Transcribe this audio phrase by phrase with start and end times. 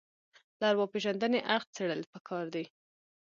[0.59, 2.65] له ارواپېژندنې اړخ څېړل پکار دي